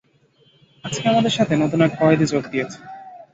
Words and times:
আজকে 0.85 1.05
আমাদের 1.09 1.33
সাথে 1.37 1.53
নতুন 1.55 1.79
এক 1.81 1.91
কয়েদী 1.99 2.25
যোগ 2.31 2.43
দিয়েছে। 2.51 2.77